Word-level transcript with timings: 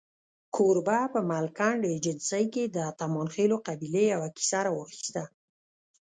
کوربه 0.55 0.99
په 1.13 1.19
ملکنډ 1.29 1.81
ایجنسۍ 1.87 2.45
کې 2.53 2.63
د 2.75 2.77
اتمانخېلو 2.91 3.57
قبیلې 3.67 4.03
یوه 4.13 4.29
کیسه 4.37 4.59
راواخسته. 4.65 5.23